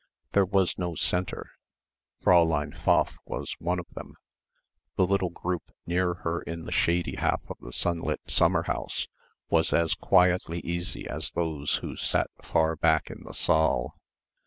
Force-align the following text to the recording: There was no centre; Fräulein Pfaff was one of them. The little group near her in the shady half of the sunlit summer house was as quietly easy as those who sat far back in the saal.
There 0.31 0.45
was 0.45 0.79
no 0.79 0.95
centre; 0.95 1.51
Fräulein 2.23 2.75
Pfaff 2.75 3.13
was 3.27 3.55
one 3.59 3.77
of 3.77 3.85
them. 3.91 4.15
The 4.95 5.05
little 5.05 5.29
group 5.29 5.71
near 5.85 6.15
her 6.25 6.41
in 6.41 6.65
the 6.65 6.71
shady 6.71 7.17
half 7.17 7.41
of 7.47 7.57
the 7.61 7.71
sunlit 7.71 8.19
summer 8.25 8.63
house 8.63 9.07
was 9.51 9.71
as 9.71 9.93
quietly 9.93 10.61
easy 10.61 11.07
as 11.07 11.29
those 11.29 11.75
who 11.85 11.95
sat 11.95 12.31
far 12.43 12.75
back 12.75 13.11
in 13.11 13.21
the 13.25 13.33
saal. 13.35 13.95